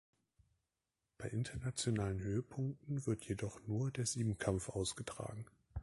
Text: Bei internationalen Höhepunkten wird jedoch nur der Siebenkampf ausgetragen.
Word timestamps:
Bei 1.19 1.27
internationalen 1.29 2.21
Höhepunkten 2.21 3.05
wird 3.05 3.23
jedoch 3.25 3.61
nur 3.67 3.91
der 3.91 4.07
Siebenkampf 4.07 4.69
ausgetragen. 4.69 5.45